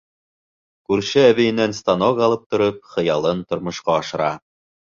[0.91, 4.35] Күрше әбейенән станок алып тороп, хыялын тормошҡа ашыра.